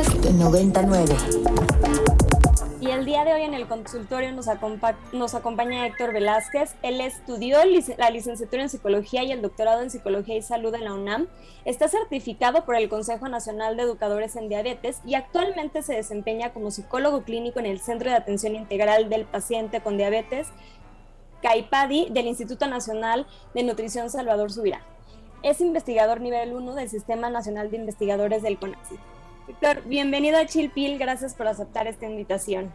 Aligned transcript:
Podcast 0.00 0.30
99. 0.30 1.14
Y 2.80 2.90
el 2.90 3.04
día 3.04 3.24
de 3.24 3.34
hoy 3.34 3.42
en 3.42 3.52
el 3.52 3.68
consultorio 3.68 4.32
nos, 4.32 4.46
nos 5.12 5.34
acompaña 5.34 5.86
Héctor 5.86 6.14
Velázquez. 6.14 6.74
Él 6.82 7.02
estudió 7.02 7.58
la 7.98 8.08
licenciatura 8.08 8.62
en 8.62 8.70
psicología 8.70 9.24
y 9.24 9.32
el 9.32 9.42
doctorado 9.42 9.82
en 9.82 9.90
psicología 9.90 10.36
y 10.36 10.42
salud 10.42 10.74
en 10.74 10.84
la 10.84 10.94
UNAM. 10.94 11.26
Está 11.66 11.88
certificado 11.88 12.64
por 12.64 12.76
el 12.76 12.88
Consejo 12.88 13.28
Nacional 13.28 13.76
de 13.76 13.82
Educadores 13.82 14.36
en 14.36 14.48
Diabetes 14.48 15.02
y 15.04 15.16
actualmente 15.16 15.82
se 15.82 15.96
desempeña 15.96 16.54
como 16.54 16.70
psicólogo 16.70 17.22
clínico 17.24 17.58
en 17.58 17.66
el 17.66 17.78
Centro 17.78 18.08
de 18.08 18.16
Atención 18.16 18.54
Integral 18.54 19.10
del 19.10 19.26
Paciente 19.26 19.82
con 19.82 19.98
Diabetes, 19.98 20.48
CAIPADI, 21.42 22.08
del 22.10 22.26
Instituto 22.26 22.66
Nacional 22.68 23.26
de 23.52 23.64
Nutrición 23.64 24.08
Salvador 24.08 24.50
Subirá. 24.50 24.80
Es 25.42 25.60
investigador 25.60 26.22
nivel 26.22 26.54
1 26.54 26.74
del 26.74 26.88
Sistema 26.88 27.28
Nacional 27.28 27.70
de 27.70 27.76
Investigadores 27.76 28.42
del 28.42 28.58
CONACYT. 28.58 29.00
Víctor, 29.50 29.82
bienvenido 29.84 30.38
a 30.38 30.46
Chilpil, 30.46 30.96
gracias 30.96 31.34
por 31.34 31.48
aceptar 31.48 31.88
esta 31.88 32.06
invitación. 32.06 32.72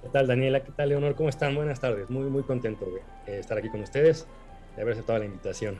¿Qué 0.00 0.08
tal, 0.08 0.26
Daniela? 0.26 0.64
¿Qué 0.64 0.72
tal, 0.72 0.88
Leonor? 0.88 1.14
¿Cómo 1.14 1.28
están? 1.28 1.54
Buenas 1.54 1.80
tardes. 1.80 2.08
Muy, 2.08 2.30
muy 2.30 2.44
contento 2.44 2.86
de 3.26 3.38
estar 3.38 3.58
aquí 3.58 3.68
con 3.68 3.82
ustedes, 3.82 4.26
de 4.74 4.80
haber 4.80 4.94
aceptado 4.94 5.18
la 5.18 5.26
invitación. 5.26 5.78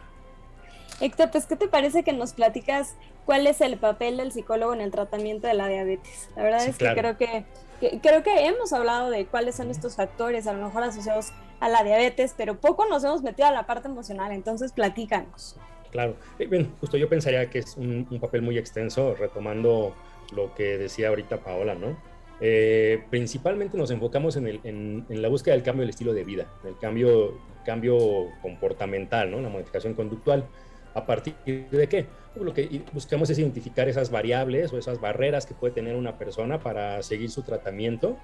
Héctor, 1.00 1.30
pues, 1.30 1.46
¿qué 1.46 1.56
te 1.56 1.66
parece 1.66 2.02
que 2.02 2.12
nos 2.12 2.34
platicas 2.34 2.94
cuál 3.24 3.46
es 3.46 3.62
el 3.62 3.78
papel 3.78 4.18
del 4.18 4.32
psicólogo 4.32 4.74
en 4.74 4.82
el 4.82 4.90
tratamiento 4.90 5.46
de 5.46 5.54
la 5.54 5.66
diabetes? 5.66 6.28
La 6.36 6.42
verdad 6.42 6.66
es 6.66 6.76
que 6.76 6.92
creo 6.92 7.16
que, 7.16 7.46
que, 7.80 7.98
creo 8.02 8.22
que 8.22 8.46
hemos 8.46 8.74
hablado 8.74 9.08
de 9.08 9.24
cuáles 9.24 9.54
son 9.54 9.70
estos 9.70 9.96
factores, 9.96 10.46
a 10.46 10.52
lo 10.52 10.62
mejor 10.62 10.82
asociados 10.82 11.32
a 11.60 11.70
la 11.70 11.84
diabetes, 11.84 12.34
pero 12.36 12.60
poco 12.60 12.84
nos 12.84 13.02
hemos 13.02 13.22
metido 13.22 13.48
a 13.48 13.50
la 13.50 13.64
parte 13.64 13.88
emocional, 13.88 14.30
entonces 14.32 14.72
platícanos. 14.72 15.56
Claro, 15.92 16.16
eh, 16.38 16.46
bien, 16.46 16.72
justo 16.80 16.96
yo 16.96 17.06
pensaría 17.08 17.50
que 17.50 17.58
es 17.58 17.76
un, 17.76 18.06
papel 18.18 18.40
muy 18.40 18.56
extenso, 18.56 19.14
retomando 19.14 19.94
lo 20.34 20.54
que 20.54 20.78
decía 20.78 21.08
ahorita 21.08 21.44
Paola, 21.44 21.74
¿no? 21.74 21.98
Eh, 22.40 23.04
principalmente 23.10 23.76
nos 23.76 23.90
enfocamos 23.90 24.36
en, 24.36 25.04
la 25.10 25.28
búsqueda 25.28 25.54
del 25.54 25.62
cambio 25.62 25.82
del 25.82 25.90
estilo 25.90 26.14
de 26.14 26.24
vida, 26.24 26.50
el 26.64 26.78
cambio, 26.78 27.38
cambio 27.66 28.30
comportamental, 28.40 29.30
¿no? 29.30 29.42
La 29.42 29.50
modificación 29.50 29.92
conductual. 29.92 30.46
¿A 30.94 31.04
partir 31.04 31.34
de 31.44 31.88
qué? 31.88 32.06
Pues 32.34 32.44
lo 32.44 32.54
que 32.54 32.82
buscamos 32.92 33.28
es 33.28 33.38
identificar 33.38 33.86
esas 33.88 34.10
variables 34.10 34.72
o 34.72 34.78
esas 34.78 34.98
barreras 34.98 35.44
que 35.44 35.54
puede 35.54 35.74
tener 35.74 35.94
una 35.94 36.16
persona 36.16 36.58
para 36.58 37.02
seguir 37.02 37.30
su 37.30 37.42
tratamiento 37.42 38.16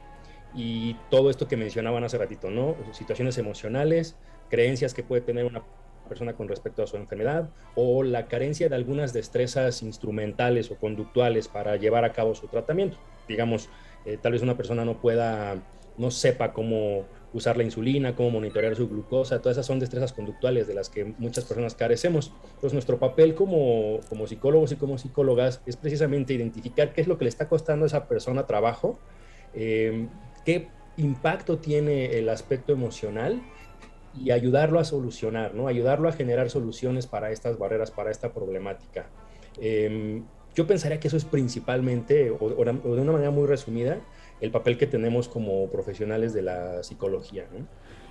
y 0.55 0.94
todo 1.10 1.28
esto 1.28 1.48
que 1.48 1.58
mencionaban 1.58 2.03
hace 2.03 2.16
ratito, 2.16 2.50
¿no? 2.50 2.77
Situaciones 2.92 3.36
emocionales, 3.36 4.16
creencias 4.48 4.94
que 4.94 5.03
puede 5.03 5.20
tener 5.20 5.44
una 5.44 5.62
persona 6.09 6.34
con 6.34 6.48
respecto 6.48 6.83
a 6.83 6.87
su 6.87 6.97
enfermedad 6.97 7.51
o 7.75 8.03
la 8.03 8.27
carencia 8.27 8.69
de 8.69 8.75
algunas 8.75 9.12
destrezas 9.12 9.83
instrumentales 9.83 10.70
o 10.70 10.77
conductuales 10.77 11.48
para 11.48 11.77
llevar 11.77 12.05
a 12.05 12.12
cabo 12.12 12.34
su 12.34 12.48
tratamiento. 12.48 12.97
Digamos, 13.28 13.69
eh, 14.05 14.19
tal 14.20 14.33
vez 14.33 14.42
una 14.42 14.56
persona 14.56 14.84
no 14.84 15.00
pueda, 15.00 15.62
no 15.97 16.11
sepa 16.11 16.53
cómo 16.53 17.05
usar 17.33 17.56
la 17.56 17.62
insulina, 17.62 18.17
cómo 18.17 18.31
monitorear 18.31 18.75
su 18.75 18.89
glucosa, 18.89 19.41
todas 19.41 19.56
esas 19.56 19.67
son 19.67 19.78
destrezas 19.78 20.12
conductuales 20.12 20.67
de 20.67 20.75
las 20.75 20.89
que 20.89 21.05
muchas 21.05 21.45
personas 21.45 21.75
carecemos. 21.75 22.33
Entonces 22.45 22.72
nuestro 22.72 22.98
papel 22.98 23.34
como, 23.34 24.00
como 24.09 24.27
psicólogos 24.27 24.72
y 24.72 24.77
como 24.77 24.98
psicólogas 24.98 25.61
es 25.67 25.77
precisamente 25.77 26.33
identificar 26.33 26.93
qué 26.93 27.03
es 27.03 27.06
lo 27.06 27.19
que 27.19 27.25
le 27.25 27.28
está 27.28 27.48
costando 27.48 27.84
a 27.84 27.89
esa 27.89 28.09
persona 28.09 28.47
trabajo, 28.47 28.98
eh, 29.55 30.09
qué 30.45 30.69
impacto 30.97 31.59
tiene 31.59 32.19
el 32.19 32.28
aspecto 32.28 32.72
emocional 32.72 33.41
y 34.17 34.31
ayudarlo 34.31 34.78
a 34.81 34.84
solucionar, 34.84 35.55
¿no? 35.55 35.69
Ayudarlo 35.69 36.09
a 36.09 36.12
generar 36.12 36.51
soluciones 36.51 37.06
para 37.06 37.31
estas 37.31 37.59
barreras, 37.59 37.91
para 37.91 38.11
esta 38.11 38.33
problemática. 38.33 39.06
Em, 39.61 40.25
yo 40.55 40.67
pensaría 40.67 40.98
que 40.98 41.09
eso 41.09 41.17
es 41.17 41.25
principalmente, 41.25 42.31
o, 42.31 42.48
de 42.48 43.00
una 43.00 43.12
manera 43.12 43.31
muy 43.31 43.47
resumida, 43.47 44.00
el 44.41 44.50
papel 44.50 44.78
que 44.78 44.87
tenemos 44.87 45.28
como 45.28 45.69
profesionales 45.69 46.33
de 46.33 46.42
la 46.42 46.83
psicología. 46.83 47.47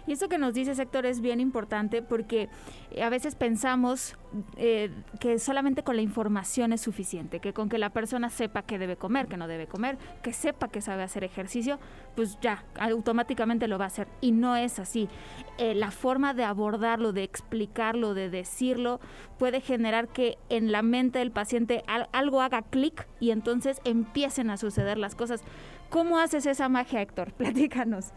Y 0.07 0.13
eso 0.13 0.29
que 0.29 0.38
nos 0.38 0.53
dice 0.53 0.73
sector 0.73 1.06
es 1.06 1.19
bien 1.19 1.40
importante 1.40 2.01
porque 2.01 2.50
eh, 2.91 3.03
a 3.03 3.09
veces 3.09 3.35
pensamos 3.35 4.16
eh, 4.56 4.90
que 5.19 5.38
solamente 5.38 5.84
con 5.84 5.97
la 5.97 6.01
información 6.01 6.72
es 6.72 6.81
suficiente, 6.81 7.40
que 7.41 7.53
con 7.53 7.68
que 7.68 7.78
la 7.78 7.90
persona 7.90 8.29
sepa 8.29 8.62
qué 8.62 8.79
debe 8.79 8.95
comer, 8.95 9.28
qué 9.28 9.35
no 9.35 9.47
debe 9.47 9.68
comer, 9.68 9.97
que 10.23 10.31
sepa 10.31 10.69
que 10.69 10.81
sabe 10.81 11.03
hacer 11.03 11.25
ejercicio, 11.25 11.78
pues 12.16 12.40
ya, 12.40 12.63
automáticamente 12.79 13.68
lo 13.68 13.78
va 13.78 13.85
a 13.85 13.88
hacer. 13.88 14.07
Y 14.22 14.31
no 14.31 14.56
es 14.56 14.79
así. 14.79 15.09
Eh, 15.57 15.75
la 15.75 15.91
forma 15.91 16.34
de 16.34 16.45
abordarlo, 16.45 17.12
de 17.12 17.24
explicarlo, 17.24 18.13
de 18.13 18.29
decirlo, 18.29 19.01
puede 19.38 19.59
generar 19.59 20.07
que 20.07 20.38
en 20.50 20.72
la 20.72 20.84
mente 20.84 21.19
del 21.19 21.31
paciente 21.31 21.84
algo 22.13 22.41
haga 22.41 22.62
clic 22.62 23.07
y 23.19 23.31
entonces 23.31 23.81
empiecen 23.84 24.50
a 24.50 24.57
suceder 24.57 24.97
las 24.97 25.16
cosas. 25.16 25.44
¿Cómo 25.89 26.19
haces 26.19 26.45
esa 26.45 26.69
magia, 26.69 27.01
Héctor? 27.01 27.34
Platícanos. 27.38 28.13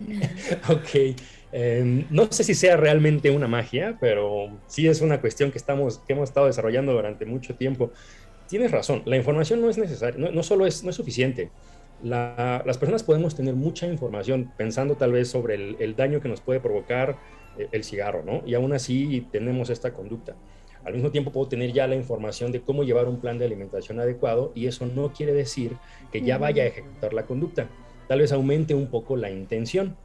ok, 0.68 1.16
em, 1.52 2.04
no 2.10 2.30
sé 2.30 2.44
si 2.44 2.54
sea 2.54 2.76
realmente 2.76 3.30
una 3.30 3.48
magia, 3.48 3.96
pero 4.00 4.58
sí 4.66 4.86
es 4.86 5.00
una 5.00 5.20
cuestión 5.20 5.50
que, 5.50 5.58
estamos, 5.58 5.98
que 5.98 6.12
hemos 6.12 6.28
estado 6.28 6.46
desarrollando 6.46 6.92
durante 6.92 7.26
mucho 7.26 7.54
tiempo. 7.54 7.92
Tienes 8.48 8.70
razón, 8.70 9.02
la 9.06 9.16
información 9.16 9.60
no 9.60 9.70
es 9.70 9.78
necesaria, 9.78 10.30
no, 10.30 10.42
solo 10.42 10.66
es, 10.66 10.84
no 10.84 10.90
es 10.90 10.96
suficiente. 10.96 11.50
las 12.02 12.78
personas 12.78 13.02
podemos 13.02 13.34
tener 13.34 13.54
mucha 13.54 13.86
información 13.86 14.52
pensando 14.56 14.96
tal 14.96 15.12
vez 15.12 15.28
sobre 15.28 15.54
el, 15.54 15.96
daño 15.96 16.20
que 16.20 16.28
nos 16.28 16.40
puede 16.40 16.60
provocar 16.60 17.16
eh, 17.58 17.68
el 17.72 17.84
cigarro, 17.84 18.22
¿no? 18.22 18.42
Y 18.46 18.54
aún 18.54 18.72
así 18.72 19.26
tenemos 19.32 19.70
esta 19.70 19.92
conducta. 19.94 20.36
Al 20.84 20.92
mismo 20.92 21.10
tiempo 21.10 21.32
puedo 21.32 21.48
tener 21.48 21.72
ya 21.72 21.86
la 21.86 21.94
información 21.94 22.52
de 22.52 22.60
cómo 22.60 22.84
llevar 22.84 23.08
un 23.08 23.18
plan 23.18 23.38
de 23.38 23.46
alimentación 23.46 24.00
adecuado 24.00 24.52
y 24.54 24.66
eso 24.66 24.84
no 24.84 25.14
quiere 25.14 25.32
decir 25.32 25.72
que 26.12 26.20
ya 26.20 26.36
vaya 26.36 26.64
a 26.64 26.66
ejecutar 26.66 27.14
la 27.14 27.24
conducta 27.24 27.68
tal 28.08 28.20
vez 28.20 28.32
aumente 28.32 28.74
un 28.74 28.88
poco 28.88 29.16
la 29.16 29.30
intención. 29.30 29.96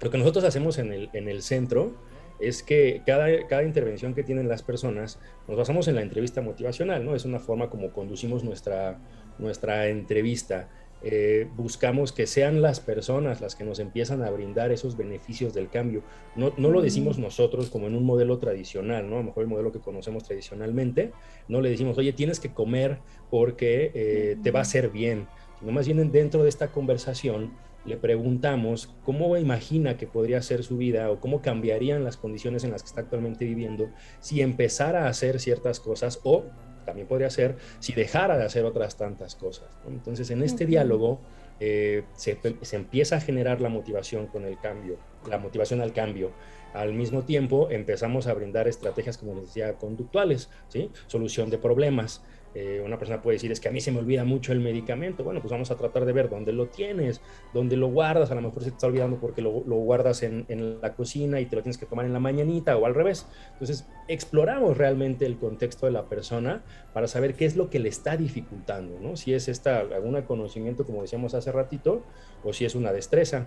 Lo 0.00 0.10
que 0.10 0.18
nosotros 0.18 0.44
hacemos 0.44 0.78
en 0.78 0.92
el, 0.92 1.10
en 1.12 1.28
el 1.28 1.42
centro 1.42 1.94
es 2.40 2.62
que 2.62 3.02
cada, 3.06 3.46
cada 3.46 3.62
intervención 3.62 4.14
que 4.14 4.22
tienen 4.22 4.48
las 4.48 4.62
personas 4.62 5.18
nos 5.48 5.56
basamos 5.56 5.88
en 5.88 5.94
la 5.94 6.02
entrevista 6.02 6.42
motivacional, 6.42 7.04
¿no? 7.04 7.14
Es 7.14 7.24
una 7.24 7.38
forma 7.38 7.70
como 7.70 7.92
conducimos 7.92 8.44
nuestra, 8.44 8.98
nuestra 9.38 9.88
entrevista. 9.88 10.68
Eh, 11.06 11.46
buscamos 11.54 12.12
que 12.12 12.26
sean 12.26 12.62
las 12.62 12.80
personas 12.80 13.42
las 13.42 13.54
que 13.54 13.62
nos 13.62 13.78
empiezan 13.78 14.22
a 14.22 14.30
brindar 14.30 14.72
esos 14.72 14.96
beneficios 14.96 15.52
del 15.52 15.68
cambio. 15.68 16.02
No, 16.34 16.54
no, 16.56 16.70
lo 16.70 16.80
decimos 16.80 17.18
nosotros 17.18 17.68
como 17.68 17.88
en 17.88 17.94
un 17.94 18.04
modelo 18.04 18.38
tradicional, 18.38 19.08
¿no? 19.08 19.16
A 19.16 19.18
lo 19.18 19.24
mejor 19.24 19.42
el 19.42 19.50
modelo 19.50 19.70
que 19.70 19.80
conocemos 19.80 20.24
tradicionalmente, 20.24 21.12
no 21.46 21.60
le 21.60 21.68
decimos, 21.68 21.98
oye, 21.98 22.14
tienes 22.14 22.40
que 22.40 22.54
comer 22.54 23.00
porque 23.30 23.90
eh, 23.94 24.36
te 24.42 24.50
va 24.50 24.60
a 24.60 24.62
hacer 24.62 24.88
bien 24.88 25.26
sino 25.60 25.72
más 25.72 25.86
bien 25.86 26.10
dentro 26.10 26.42
de 26.42 26.48
esta 26.48 26.68
conversación 26.68 27.52
le 27.84 27.96
preguntamos 27.96 28.90
cómo 29.04 29.36
imagina 29.36 29.96
que 29.96 30.06
podría 30.06 30.40
ser 30.40 30.62
su 30.62 30.78
vida 30.78 31.10
o 31.10 31.20
cómo 31.20 31.42
cambiarían 31.42 32.02
las 32.02 32.16
condiciones 32.16 32.64
en 32.64 32.70
las 32.70 32.82
que 32.82 32.88
está 32.88 33.02
actualmente 33.02 33.44
viviendo 33.44 33.90
si 34.20 34.40
empezara 34.40 35.04
a 35.04 35.08
hacer 35.08 35.38
ciertas 35.38 35.80
cosas 35.80 36.20
o 36.22 36.44
también 36.86 37.06
podría 37.06 37.30
ser 37.30 37.56
si 37.80 37.92
dejara 37.92 38.38
de 38.38 38.44
hacer 38.44 38.64
otras 38.64 38.96
tantas 38.96 39.34
cosas. 39.34 39.68
Entonces 39.86 40.30
en 40.30 40.42
este 40.42 40.66
diálogo 40.66 41.20
eh, 41.60 42.04
se, 42.14 42.38
se, 42.62 42.76
empieza 42.76 43.16
a 43.16 43.20
generar 43.20 43.60
la 43.60 43.68
motivación 43.68 44.26
con 44.26 44.44
el 44.44 44.58
cambio, 44.58 44.98
la 45.28 45.38
motivación 45.38 45.80
al 45.80 45.92
cambio. 45.92 46.32
Al 46.72 46.92
mismo 46.92 47.22
tiempo 47.22 47.70
empezamos 47.70 48.26
a 48.26 48.34
brindar 48.34 48.66
estrategias, 48.66 49.16
como 49.16 49.34
les 49.34 49.46
decía, 49.46 49.74
conductuales, 49.74 50.50
¿sí? 50.68 50.90
solución 51.06 51.48
de 51.50 51.58
problemas. 51.58 52.22
Eh, 52.54 52.80
una 52.84 52.98
persona 52.98 53.20
puede 53.20 53.36
decir, 53.36 53.50
es 53.50 53.58
que 53.58 53.68
a 53.68 53.72
mí 53.72 53.80
se 53.80 53.90
me 53.90 53.98
olvida 53.98 54.24
mucho 54.24 54.52
el 54.52 54.60
medicamento. 54.60 55.24
Bueno, 55.24 55.40
pues 55.40 55.50
vamos 55.50 55.70
a 55.70 55.76
tratar 55.76 56.04
de 56.04 56.12
ver 56.12 56.28
dónde 56.28 56.52
lo 56.52 56.66
tienes, 56.66 57.20
dónde 57.52 57.76
lo 57.76 57.88
guardas. 57.88 58.30
A 58.30 58.34
lo 58.34 58.42
mejor 58.42 58.62
se 58.62 58.70
te 58.70 58.76
está 58.76 58.86
olvidando 58.86 59.16
porque 59.18 59.42
lo, 59.42 59.50
guardas 59.50 60.22
en, 60.22 60.46
la 60.80 60.94
cocina 60.94 61.40
y 61.40 61.46
te 61.46 61.56
lo 61.56 61.62
tienes 61.62 61.78
que 61.78 61.86
tomar 61.86 62.06
en 62.06 62.12
la 62.12 62.20
mañanita 62.20 62.76
o 62.76 62.86
al 62.86 62.94
revés. 62.94 63.26
Entonces, 63.52 63.86
exploramos 64.08 64.76
realmente 64.76 65.26
el 65.26 65.36
contexto 65.36 65.86
de 65.86 65.92
la 65.92 66.04
persona 66.04 66.62
para 66.92 67.08
saber 67.08 67.34
qué 67.34 67.44
es 67.44 67.56
lo 67.56 67.70
que 67.70 67.80
le 67.80 67.88
está 67.88 68.16
dificultando, 68.16 69.00
¿no? 69.00 69.16
Si 69.16 69.34
es 69.34 69.48
esta, 69.48 69.80
algún 69.80 70.20
conocimiento, 70.22 70.84
como 70.84 71.02
decíamos 71.02 71.34
hace 71.34 71.50
ratito, 71.50 72.02
o 72.44 72.52
si 72.52 72.64
es 72.64 72.74
una 72.74 72.92
destreza. 72.92 73.46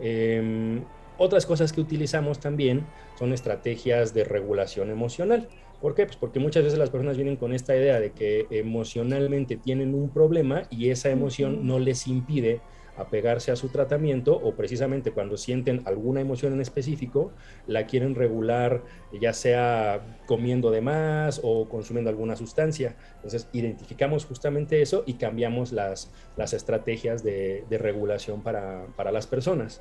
Em, 0.00 0.82
otras 1.16 1.46
cosas 1.46 1.72
que 1.72 1.80
utilizamos 1.80 2.38
también 2.38 2.86
son 3.18 3.32
estrategias 3.32 4.14
de 4.14 4.24
regulación 4.24 4.90
emocional. 4.90 5.48
¿Por 5.80 5.94
qué? 5.94 6.06
Pues 6.06 6.16
porque 6.16 6.40
muchas 6.40 6.64
veces 6.64 6.78
las 6.78 6.90
personas 6.90 7.16
vienen 7.16 7.36
con 7.36 7.52
esta 7.52 7.76
idea 7.76 8.00
de 8.00 8.10
que 8.10 8.46
emocionalmente 8.50 9.56
tienen 9.56 9.94
un 9.94 10.10
problema 10.10 10.62
y 10.70 10.90
esa 10.90 11.10
emoción 11.10 11.66
no 11.66 11.78
les 11.78 12.08
impide 12.08 12.60
apegarse 12.98 13.52
a 13.52 13.56
su 13.56 13.68
tratamiento 13.68 14.34
o 14.34 14.54
precisamente 14.54 15.12
cuando 15.12 15.36
sienten 15.36 15.82
alguna 15.86 16.20
emoción 16.20 16.52
en 16.52 16.60
específico, 16.60 17.32
la 17.66 17.86
quieren 17.86 18.16
regular 18.16 18.82
ya 19.20 19.32
sea 19.32 20.18
comiendo 20.26 20.70
de 20.70 20.80
más 20.80 21.40
o 21.44 21.68
consumiendo 21.68 22.10
alguna 22.10 22.34
sustancia. 22.34 22.96
Entonces 23.16 23.48
identificamos 23.52 24.26
justamente 24.26 24.82
eso 24.82 25.04
y 25.06 25.14
cambiamos 25.14 25.72
las, 25.72 26.12
las 26.36 26.52
estrategias 26.52 27.22
de, 27.22 27.64
regulación 27.70 28.42
para, 28.42 28.86
para 28.96 29.12
las 29.12 29.28
personas. 29.28 29.80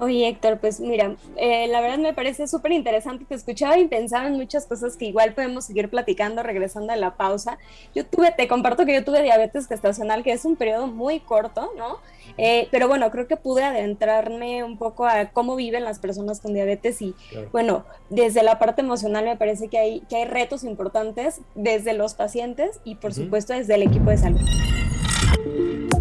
Oye, 0.00 0.28
Héctor, 0.28 0.58
pues 0.58 0.78
mira, 0.78 1.16
eh, 1.36 1.66
la 1.66 1.80
verdad 1.80 1.98
me 1.98 2.14
parece 2.14 2.46
súper 2.46 2.70
interesante. 2.70 3.24
Te 3.24 3.34
escuchaba 3.34 3.76
y 3.78 3.88
pensaba 3.88 4.28
en 4.28 4.34
muchas 4.34 4.64
cosas 4.64 4.96
que 4.96 5.06
igual 5.06 5.34
podemos 5.34 5.64
seguir 5.64 5.90
platicando 5.90 6.42
regresando 6.44 6.92
a 6.92 6.96
la 6.96 7.16
pausa. 7.16 7.58
Yo 7.96 8.06
tuve, 8.06 8.30
te 8.30 8.46
comparto 8.46 8.86
que 8.86 8.94
yo 8.94 9.04
tuve 9.04 9.22
diabetes 9.22 9.66
gestacional, 9.66 10.22
que 10.22 10.30
es 10.30 10.44
un 10.44 10.54
periodo 10.54 10.86
muy 10.86 11.18
corto, 11.18 11.72
¿no? 11.76 11.98
Eh, 12.36 12.68
pero 12.70 12.86
bueno, 12.86 13.10
creo 13.10 13.26
que 13.26 13.36
pude 13.36 13.64
adentrarme 13.64 14.62
un 14.62 14.78
poco 14.78 15.04
a 15.04 15.30
cómo 15.32 15.56
viven 15.56 15.82
las 15.82 15.98
personas 15.98 16.40
con 16.40 16.54
diabetes 16.54 17.02
y 17.02 17.16
bueno, 17.50 17.84
desde 18.08 18.44
la 18.44 18.60
parte 18.60 18.82
emocional 18.82 19.24
me 19.24 19.36
parece 19.36 19.66
que 19.68 19.78
hay, 19.78 20.00
que 20.02 20.16
hay 20.16 20.24
retos 20.26 20.62
importantes 20.62 21.40
desde 21.56 21.94
los 21.94 22.14
pacientes 22.14 22.78
y 22.84 22.94
por 22.96 23.14
supuesto 23.14 23.52
desde 23.52 23.74
el 23.74 23.82
equipo 23.82 24.10
de 24.10 24.18
salud. 24.18 25.97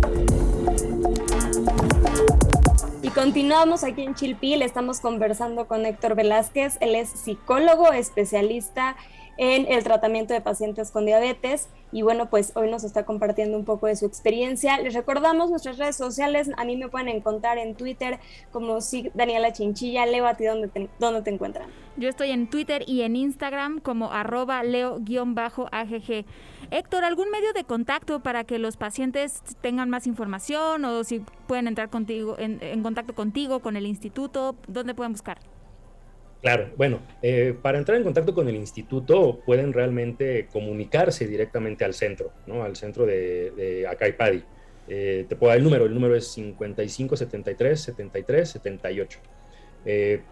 Continuamos 3.18 3.84
aquí 3.84 4.04
en 4.04 4.14
Chilpil, 4.14 4.62
estamos 4.62 5.00
conversando 5.00 5.68
con 5.68 5.88
Héctor 5.88 6.14
Velázquez, 6.14 6.78
él 6.81 6.94
es 6.94 7.10
psicólogo 7.10 7.92
especialista 7.92 8.96
en 9.38 9.66
el 9.72 9.84
tratamiento 9.84 10.36
de 10.36 10.42
pacientes 10.42 10.92
con 10.92 11.08
diabetes 11.08 11.68
y 11.92 12.01
bueno, 12.01 12.30
pues 12.30 12.51
hoy 12.56 12.69
nos 12.69 12.84
está 12.84 13.06
compartiendo 13.06 13.57
un 13.57 13.66
poco 13.66 13.88
de 13.88 13.95
su 13.95 14.06
experiencia. 14.06 14.78
Les 14.80 14.94
recordamos 14.94 15.50
nuestras 15.50 15.78
redes 15.78 15.95
sociales, 15.95 16.50
a 16.57 16.66
mí 16.66 16.75
me 16.75 16.89
pueden 16.89 17.07
encontrar 17.07 17.57
en 17.57 17.75
Twitter 17.75 18.19
como 18.51 18.81
si 18.81 19.10
Daniela 19.13 19.54
Chinchilla. 19.54 20.06
Leo, 20.06 20.28
¿a 20.28 20.36
ti 20.36 20.45
dónde 20.45 20.68
te, 20.68 20.89
dónde 21.00 21.22
te 21.22 21.30
encuentran? 21.30 21.69
Yo 21.95 22.10
estoy 22.10 22.31
en 22.31 22.50
Twitter 22.50 22.84
y 22.86 23.01
en 23.01 23.16
Instagram 23.16 23.80
como 23.80 24.12
arroba 24.12 24.62
leo-agg. 24.63 26.25
Héctor, 26.69 27.04
¿algún 27.06 27.31
medio 27.31 27.54
de 27.54 27.63
contacto 27.63 28.19
para 28.19 28.44
que 28.44 28.60
los 28.60 28.78
pacientes 28.78 29.42
tengan 29.62 29.90
más 29.90 30.06
información 30.06 30.83
o 30.86 31.04
si 31.04 31.22
pueden 31.48 31.68
entrar 31.68 31.90
contigo 31.90 32.36
en, 32.38 32.60
en 32.62 32.83
contacto 32.83 33.16
contigo, 33.16 33.62
con 33.62 33.78
el 33.78 33.88
instituto? 33.88 34.56
¿Dónde 34.68 34.94
pueden 34.94 35.13
buscar? 35.13 35.40
Claro, 36.42 36.69
bueno, 36.78 37.01
eh, 37.22 37.56
para 37.62 37.80
entrar 37.80 37.98
en 37.98 38.04
contacto 38.04 38.34
con 38.34 38.48
el 38.48 38.56
instituto 38.56 39.39
pueden 39.45 39.74
realmente 39.74 40.48
comunicarse 40.51 41.28
directamente 41.28 41.84
al 41.84 41.94
centro, 41.94 42.31
¿no? 42.45 42.63
Al 42.63 42.75
centro 42.75 43.06
de, 43.06 43.51
de 43.51 43.88
Acaipadi. 43.88 44.44
Eh, 44.88 45.25
te 45.28 45.36
puedo 45.36 45.50
dar 45.50 45.57
el 45.57 45.63
número, 45.63 45.86
el 45.86 45.94
número 45.94 46.16
es 46.16 46.28
55 46.28 47.18
73 47.18 47.80
73 47.80 48.50
78. 48.50 49.19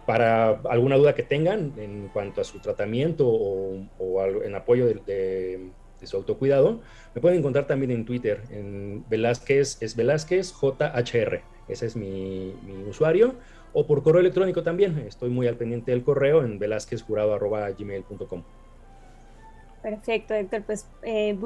para 0.06 0.50
alguna 0.68 0.96
duda 0.96 1.14
que 1.14 1.22
tengan 1.22 1.72
en 1.78 2.08
cuanto 2.08 2.40
a 2.40 2.44
su 2.44 2.58
tratamiento 2.60 3.26
o, 3.28 4.24
en 4.44 4.54
apoyo 4.54 4.86
de, 4.86 5.70
su 6.02 6.16
autocuidado, 6.16 6.80
me 7.14 7.20
pueden 7.20 7.38
encontrar 7.38 7.66
también 7.66 7.90
en 7.90 8.04
Twitter, 8.04 8.42
en 8.50 9.04
Velázquez, 9.08 9.78
es 9.80 9.96
Velázquez 9.96 10.52
JHR, 10.52 11.40
ese 11.68 11.86
es 11.86 11.96
mi, 11.96 12.54
mi 12.64 12.84
usuario 12.88 13.34
o 13.78 13.86
por 13.86 14.02
correo 14.02 14.20
electrónico 14.20 14.62
también. 14.62 15.04
Estoy 15.06 15.28
muy 15.28 15.46
al 15.46 15.56
pendiente 15.56 15.90
del 15.90 16.02
correo 16.02 16.42
en 16.42 16.58
velázquezjurado.gmail.com. 16.58 18.42
Perfecto, 19.82 20.32
Héctor. 20.32 20.62
Pues 20.62 20.86
eh, 21.02 21.36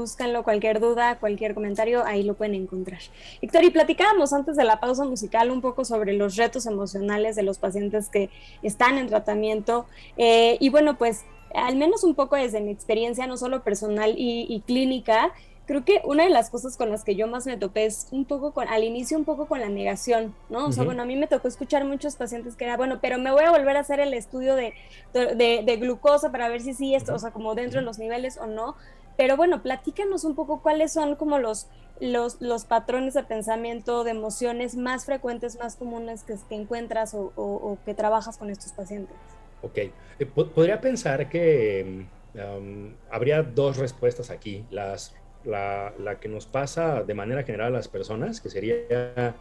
cualquier 0.44 0.78
duda, 0.78 1.18
cualquier 1.18 1.54
comentario, 1.54 2.04
ahí 2.06 2.22
lo 2.22 2.34
pueden 2.34 2.54
encontrar. 2.54 3.00
Héctor, 3.42 3.64
y 3.64 3.70
platicábamos 3.70 4.32
antes 4.32 4.56
de 4.56 4.62
la 4.62 4.78
pausa 4.78 5.04
musical 5.04 5.50
un 5.50 5.60
poco 5.60 5.84
sobre 5.84 6.12
los 6.12 6.36
retos 6.36 6.66
emocionales 6.66 7.34
de 7.34 7.42
los 7.42 7.58
pacientes 7.58 8.08
que 8.08 8.30
están 8.62 8.96
en 8.98 9.08
tratamiento. 9.08 9.86
Eh, 10.16 10.56
y 10.60 10.68
bueno, 10.68 10.96
pues 10.98 11.24
al 11.52 11.74
menos 11.74 12.04
un 12.04 12.14
poco 12.14 12.36
desde 12.36 12.60
mi 12.60 12.70
experiencia, 12.70 13.26
no 13.26 13.38
solo 13.38 13.64
personal 13.64 14.14
y 14.16 14.62
clínica, 14.68 15.32
creo 15.70 15.84
que 15.84 16.00
una 16.02 16.24
de 16.24 16.30
las 16.30 16.50
cosas 16.50 16.76
con 16.76 16.90
las 16.90 17.04
que 17.04 17.14
yo 17.14 17.28
más 17.28 17.46
me 17.46 17.56
topé 17.56 17.84
es 17.84 18.08
un 18.10 18.24
poco 18.24 18.52
con, 18.52 18.66
al 18.66 18.82
inicio 18.82 19.16
un 19.16 19.24
poco 19.24 19.46
con 19.46 19.60
la 19.60 19.68
negación, 19.68 20.34
¿no? 20.48 20.66
O 20.66 20.72
sea, 20.72 20.82
bueno, 20.82 21.02
a 21.02 21.04
mí 21.04 21.14
me 21.14 21.28
tocó 21.28 21.46
escuchar 21.46 21.84
muchos 21.84 22.16
pacientes 22.16 22.56
que 22.56 22.64
era, 22.64 22.76
bueno, 22.76 22.98
pero 23.00 23.18
me 23.18 23.30
voy 23.30 23.44
a 23.44 23.52
volver 23.52 23.76
a 23.76 23.80
hacer 23.80 24.00
el 24.00 24.12
estudio 24.12 24.56
de, 24.56 24.74
de, 25.14 25.76
glucosa 25.76 26.32
para 26.32 26.48
ver 26.48 26.60
si 26.60 26.74
sí 26.74 26.96
esto, 26.96 27.14
o 27.14 27.18
sea, 27.20 27.30
como 27.30 27.54
dentro 27.54 27.78
de 27.78 27.86
los 27.86 28.00
niveles 28.00 28.36
o 28.36 28.48
no. 28.48 28.74
Pero 29.16 29.36
bueno, 29.36 29.62
platícanos 29.62 30.24
un 30.24 30.34
poco 30.34 30.60
cuáles 30.60 30.92
son 30.92 31.14
como 31.14 31.38
los, 31.38 31.68
los, 32.00 32.40
los 32.40 32.64
patrones 32.64 33.14
de 33.14 33.22
pensamiento, 33.22 34.02
de 34.02 34.10
emociones 34.10 34.74
más 34.74 35.04
frecuentes, 35.04 35.56
más 35.56 35.76
comunes 35.76 36.24
que, 36.24 36.34
que 36.48 36.56
encuentras 36.56 37.14
o, 37.14 37.32
o, 37.36 37.78
que 37.84 37.94
trabajas 37.94 38.38
con 38.38 38.50
estos 38.50 38.72
pacientes. 38.72 39.14
Ok, 39.62 39.78
eh, 39.78 39.92
podría 40.26 40.80
pensar 40.80 41.28
que 41.28 42.06
um, 42.34 42.92
habría 43.08 43.44
dos 43.44 43.76
respuestas 43.76 44.30
aquí. 44.30 44.64
Las 44.72 45.14
la, 45.44 46.18
que 46.20 46.28
nos 46.28 46.46
pasa 46.46 47.02
de 47.02 47.14
manera 47.14 47.42
general 47.42 47.68
a 47.68 47.78
las 47.78 47.88
personas, 47.88 48.40
que 48.40 48.50
sería 48.50 49.36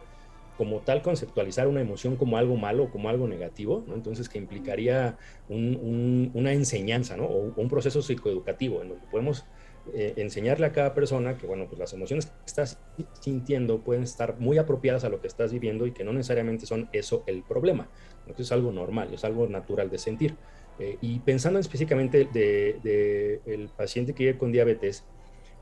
como 0.56 0.80
tal 0.80 1.00
conceptualizar 1.00 1.68
una 1.68 1.80
emoción 1.80 2.16
como 2.16 2.36
algo 2.36 2.56
malo, 2.56 2.90
como 2.90 3.08
algo 3.08 3.26
negativo, 3.26 3.84
¿no? 3.86 3.94
entonces 3.94 4.28
que 4.28 4.38
implicaría 4.38 5.16
una 5.48 6.52
enseñanza 6.52 7.16
¿no? 7.16 7.24
o 7.24 7.52
un 7.56 7.68
proceso 7.68 8.02
psicoeducativo 8.02 8.82
en 8.82 8.90
donde 8.90 9.06
podemos 9.10 9.46
eh, 9.94 10.12
enseñarle 10.16 10.66
a 10.66 10.72
cada 10.72 10.92
persona 10.94 11.38
que 11.38 11.46
bueno, 11.46 11.64
pues 11.66 11.78
las 11.78 11.92
emociones 11.94 12.26
que 12.26 12.32
estás 12.44 12.78
sintiendo 13.20 13.80
pueden 13.80 14.02
estar 14.02 14.38
muy 14.38 14.58
apropiadas 14.58 15.04
a 15.04 15.08
lo 15.08 15.20
que 15.20 15.26
estás 15.26 15.52
viviendo 15.52 15.86
y 15.86 15.92
que 15.92 16.04
no 16.04 16.12
necesariamente 16.12 16.66
son 16.66 16.88
eso 16.92 17.24
el 17.26 17.42
problema, 17.42 17.88
que 18.36 18.42
es 18.42 18.52
algo 18.52 18.70
normal, 18.70 19.12
es 19.14 19.24
algo 19.24 19.48
natural 19.48 19.90
de 19.90 19.98
sentir. 19.98 20.36
Eh, 20.78 20.98
y 21.00 21.18
pensando 21.20 21.58
específicamente 21.58 22.18
del 22.18 22.80
de, 22.82 23.40
el 23.46 23.68
paciente 23.68 24.12
que 24.12 24.24
vive 24.24 24.38
con 24.38 24.52
diabetes, 24.52 25.04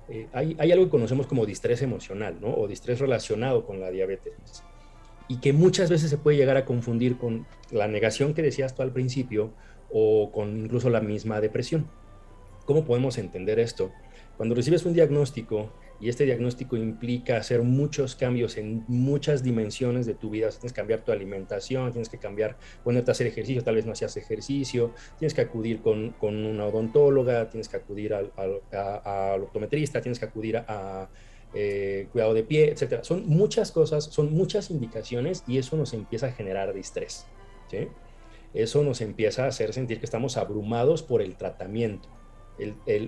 eh, 0.08 0.26
hay, 0.32 0.72
algo 0.72 0.84
que 0.84 0.90
conocemos 0.90 1.26
como 1.26 1.44
distrés 1.44 1.82
emocional, 1.82 2.38
¿no? 2.40 2.54
O 2.54 2.66
distrés 2.66 2.98
relacionado 2.98 3.66
con 3.66 3.80
la 3.80 3.90
diabetes. 3.90 4.62
Y 5.28 5.38
que 5.38 5.52
muchas 5.52 5.90
veces 5.90 6.08
se 6.08 6.16
puede 6.16 6.38
llegar 6.38 6.56
a 6.56 6.64
confundir 6.64 7.18
con 7.18 7.46
la 7.70 7.86
negación 7.88 8.32
que 8.32 8.42
decías 8.42 8.74
tú 8.74 8.82
al 8.82 8.92
principio 8.92 9.50
o 9.90 10.32
con 10.32 10.64
incluso 10.64 10.88
la 10.88 11.00
misma 11.00 11.40
depresión. 11.40 11.86
¿Cómo 12.64 12.84
podemos 12.84 13.18
entender 13.18 13.58
esto? 13.58 13.92
Cuando 14.36 14.54
recibes 14.54 14.84
un 14.86 14.94
diagnóstico 14.94 15.70
y 16.00 16.08
este 16.08 16.24
diagnóstico 16.24 16.76
implica 16.76 17.36
hacer 17.36 17.62
muchos 17.62 18.14
cambios 18.14 18.56
en 18.56 18.84
muchas 18.86 19.42
dimensiones 19.42 20.06
de 20.06 20.14
tu 20.14 20.30
vida. 20.30 20.48
Tienes 20.50 20.72
que 20.72 20.76
cambiar 20.76 21.00
tu 21.00 21.10
alimentación, 21.10 21.90
tienes 21.90 22.08
que 22.08 22.18
cambiar, 22.18 22.56
ponerte 22.84 23.10
a 23.10 23.12
hacer 23.12 23.26
ejercicio, 23.26 23.64
tal 23.64 23.74
vez 23.74 23.84
no 23.84 23.92
hacías 23.92 24.16
ejercicio, 24.16 24.92
tienes 25.18 25.34
que 25.34 25.40
acudir 25.40 25.80
con, 25.80 26.10
con 26.10 26.36
una 26.44 26.66
odontóloga, 26.66 27.48
tienes 27.48 27.68
que 27.68 27.78
acudir 27.78 28.14
al, 28.14 28.30
al, 28.36 29.42
optometrista, 29.42 30.00
tienes 30.00 30.20
que 30.20 30.26
acudir 30.26 30.58
a, 30.58 31.08
eh, 31.54 32.06
cuidado 32.12 32.34
de 32.34 32.44
pie, 32.44 32.70
etcétera. 32.70 33.02
Son 33.02 33.26
muchas 33.26 33.72
cosas, 33.72 34.04
son 34.04 34.32
muchas 34.32 34.70
indicaciones 34.70 35.42
y 35.48 35.58
eso 35.58 35.76
nos 35.76 35.94
empieza 35.94 36.26
a 36.26 36.32
generar 36.32 36.72
distrés. 36.74 37.26
¿sí? 37.70 37.88
Eso 38.54 38.84
nos 38.84 39.00
empieza 39.00 39.44
a 39.44 39.48
hacer 39.48 39.72
sentir 39.72 39.98
que 39.98 40.06
estamos 40.06 40.36
abrumados 40.36 41.02
por 41.02 41.22
el 41.22 41.36
tratamiento 41.36 42.08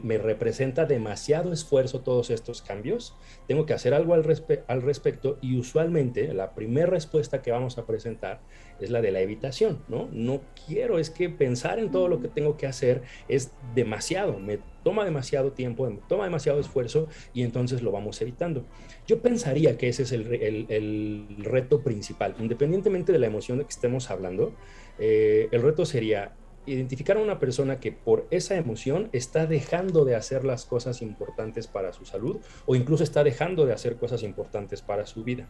me 0.03 0.19
representa 0.19 0.85
demasiado 0.85 1.53
esfuerzo 1.53 2.01
todos 2.01 2.31
estos 2.31 2.63
cambios, 2.63 3.17
tengo 3.47 3.67
que 3.67 3.75
hacer 3.75 3.95
algo 3.95 4.15
al, 4.15 4.25
respecto 4.25 5.39
y 5.41 5.59
usualmente 5.59 6.33
la 6.33 6.55
primera 6.55 6.87
respuesta 6.87 7.43
que 7.43 7.51
vamos 7.51 7.79
a 7.79 7.87
presentar 7.87 8.41
es 8.81 8.91
la 8.91 9.01
de 9.01 9.11
la 9.11 9.21
evitación, 9.21 9.83
¿no? 9.89 10.09
No 10.13 10.43
quiero, 10.67 10.99
es 10.99 11.11
que 11.11 11.29
pensar 11.29 11.79
en 11.79 11.91
todo 11.91 12.09
lo 12.09 12.21
que 12.21 12.29
tengo 12.29 12.57
que 12.57 12.67
hacer 12.67 13.03
es 13.29 13.53
demasiado, 13.75 14.39
me 14.39 14.59
toma 14.83 15.05
demasiado 15.05 15.53
tiempo, 15.53 15.89
me 15.89 16.01
toma 16.09 16.25
demasiado 16.25 16.61
esfuerzo 16.61 17.09
y 17.35 17.43
entonces 17.43 17.83
lo 17.83 17.93
vamos 17.93 18.21
evitando. 18.23 18.65
Yo 19.07 19.21
pensaría 19.21 19.77
que 19.77 19.89
ese 19.89 20.05
es 20.05 20.13
el, 20.13 20.33
el, 20.71 21.27
reto 21.41 21.83
principal, 21.83 22.35
independientemente 22.39 23.13
de 23.13 23.19
la 23.19 23.27
emoción 23.27 23.59
de 23.59 23.65
que 23.65 23.71
estemos 23.71 24.11
hablando, 24.11 24.55
eh, 24.99 25.49
el 25.51 25.63
reto 25.63 25.85
sería 25.85 26.35
identificar 26.67 27.17
a 27.17 27.21
una 27.21 27.39
persona 27.39 27.81
que 27.81 27.93
por 27.93 28.27
esa 28.31 28.57
emoción 28.57 29.09
está 29.13 29.47
dejando 29.47 30.05
de 30.05 30.15
hacer 30.15 30.45
las 30.45 30.67
cosas 30.67 31.03
importantes 31.03 31.67
para 31.67 31.93
su 31.93 32.05
salud 32.05 32.37
o 32.67 32.75
incluso 32.75 33.03
está 33.03 33.25
dejando 33.25 33.67
de 33.67 33.73
hacer 33.73 33.97
cosas 33.97 34.23
importantes 34.23 34.83
para 34.83 35.07
su 35.07 35.25
vida. 35.25 35.49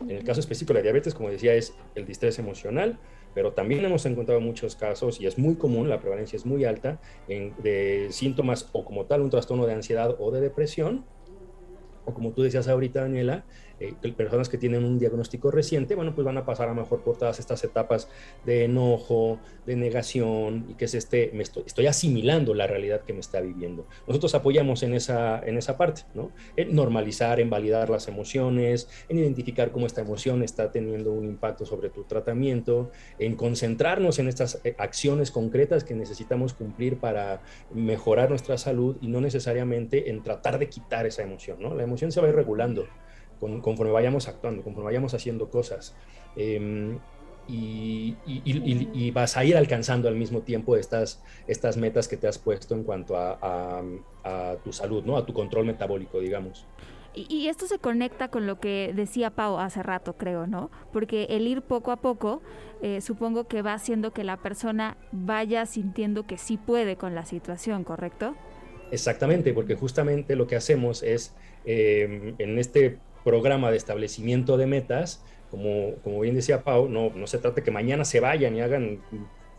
En 0.00 0.10
el 0.10 0.24
caso 0.24 0.40
específico 0.40 0.72
de 0.72 0.80
la 0.80 0.82
diabetes, 0.84 1.14
como 1.14 1.30
decía, 1.30 1.54
es 1.54 1.74
el 1.94 2.06
distrés 2.06 2.38
emocional, 2.38 2.98
pero 3.34 3.52
también 3.52 3.84
hemos 3.84 4.06
encontrado 4.06 4.40
muchos 4.40 4.76
casos, 4.76 5.20
y 5.20 5.26
es 5.26 5.38
muy 5.38 5.56
común, 5.56 5.88
la 5.88 6.00
prevalencia 6.00 6.36
es 6.36 6.46
muy 6.46 6.64
alta, 6.64 7.00
de 7.28 8.08
síntomas 8.10 8.68
o 8.72 8.84
como 8.84 9.06
tal 9.06 9.22
un 9.22 9.30
trastorno 9.30 9.66
de 9.66 9.74
ansiedad 9.74 10.16
o 10.18 10.30
de 10.30 10.40
depresión, 10.40 11.04
o 12.04 12.14
como 12.14 12.32
tú 12.32 12.42
decías 12.42 12.68
ahorita, 12.68 13.02
Daniela, 13.02 13.44
eh, 13.80 13.94
personas 14.12 14.48
que 14.48 14.58
tienen 14.58 14.84
un 14.84 14.98
diagnóstico 14.98 15.50
reciente, 15.50 15.94
bueno, 15.94 16.14
pues 16.14 16.24
van 16.24 16.36
a 16.36 16.44
pasar 16.44 16.68
a 16.68 16.74
lo 16.74 16.80
mejor 16.82 17.02
por 17.02 17.16
todas 17.16 17.38
estas 17.38 17.64
etapas 17.64 18.08
de 18.44 18.64
enojo, 18.64 19.38
de 19.66 19.76
negación 19.76 20.66
y 20.68 20.74
que 20.74 20.84
es 20.84 20.94
este, 20.94 21.30
me 21.34 21.42
estoy, 21.42 21.64
estoy 21.66 21.86
asimilando 21.86 22.54
la 22.54 22.66
realidad 22.66 23.02
que 23.02 23.12
me 23.12 23.20
está 23.20 23.40
viviendo. 23.40 23.86
Nosotros 24.06 24.34
apoyamos 24.34 24.82
en 24.82 24.94
esa, 24.94 25.40
en 25.40 25.56
esa 25.56 25.76
parte, 25.76 26.02
¿no? 26.14 26.30
En 26.56 26.74
normalizar, 26.74 27.40
en 27.40 27.50
validar 27.50 27.90
las 27.90 28.06
emociones, 28.08 28.88
en 29.08 29.18
identificar 29.18 29.70
cómo 29.72 29.86
esta 29.86 30.02
emoción 30.02 30.42
está 30.42 30.70
teniendo 30.70 31.12
un 31.12 31.24
impacto 31.24 31.64
sobre 31.64 31.90
tu 31.90 32.04
tratamiento, 32.04 32.90
en 33.18 33.34
concentrarnos 33.34 34.18
en 34.18 34.28
estas 34.28 34.60
eh, 34.64 34.74
acciones 34.78 35.30
concretas 35.30 35.84
que 35.84 35.94
necesitamos 35.94 36.54
cumplir 36.54 36.98
para 36.98 37.40
mejorar 37.72 38.30
nuestra 38.30 38.58
salud 38.58 38.96
y 39.00 39.08
no 39.08 39.20
necesariamente 39.20 40.10
en 40.10 40.22
tratar 40.22 40.58
de 40.58 40.68
quitar 40.68 41.06
esa 41.06 41.22
emoción, 41.22 41.58
¿no? 41.60 41.74
La 41.74 41.82
emoción 41.82 42.12
se 42.12 42.20
va 42.20 42.26
a 42.26 42.30
ir 42.30 42.36
regulando 42.36 42.86
conforme 43.40 43.92
vayamos 43.92 44.28
actuando, 44.28 44.62
conforme 44.62 44.86
vayamos 44.86 45.14
haciendo 45.14 45.50
cosas. 45.50 45.96
Em, 46.36 46.98
y, 47.48 49.10
vas 49.12 49.36
a 49.36 49.44
ir 49.44 49.56
alcanzando 49.56 50.08
al 50.08 50.14
mismo 50.14 50.42
tiempo 50.42 50.76
estas, 50.76 51.22
estas 51.46 51.76
metas 51.76 52.08
que 52.08 52.16
te 52.16 52.28
has 52.28 52.38
puesto 52.38 52.74
en 52.74 52.84
cuanto 52.84 53.16
a, 53.16 53.82
tu 54.62 54.72
salud, 54.72 55.04
¿no? 55.04 55.16
A 55.16 55.26
tu 55.26 55.32
control 55.32 55.66
metabólico, 55.66 56.20
digamos. 56.20 56.66
Y, 57.14 57.48
esto 57.48 57.66
se 57.66 57.78
conecta 57.78 58.28
con 58.28 58.46
lo 58.46 58.60
que 58.60 58.92
decía 58.94 59.30
Pau 59.30 59.58
hace 59.58 59.82
rato, 59.82 60.16
creo, 60.16 60.46
¿no? 60.46 60.70
Porque 60.92 61.24
el 61.30 61.46
ir 61.48 61.62
poco 61.62 61.90
a 61.90 61.96
poco, 61.96 62.40
eh, 62.82 63.00
supongo 63.00 63.48
que 63.48 63.62
va 63.62 63.74
haciendo 63.74 64.12
que 64.12 64.22
la 64.22 64.36
persona 64.36 64.96
vaya 65.10 65.66
sintiendo 65.66 66.26
que 66.26 66.38
sí 66.38 66.56
puede 66.56 66.96
con 66.96 67.16
la 67.16 67.24
situación, 67.24 67.82
¿correcto? 67.82 68.36
Exactamente, 68.92 69.52
porque 69.52 69.74
justamente 69.74 70.36
lo 70.36 70.46
que 70.46 70.56
hacemos 70.56 71.02
es, 71.02 71.34
eh, 71.64 72.34
en 72.38 72.58
este 72.58 72.98
programa 73.30 73.70
de 73.70 73.76
establecimiento 73.76 74.56
de 74.56 74.66
metas, 74.66 75.22
como, 75.52 75.94
como 76.02 76.18
bien 76.18 76.34
decía 76.34 76.64
Pau, 76.64 76.88
no, 76.88 77.10
no 77.10 77.28
se 77.28 77.38
trata 77.38 77.62
que 77.62 77.70
mañana 77.70 78.04
se 78.04 78.18
vayan 78.18 78.56
y 78.56 78.60
hagan 78.60 79.00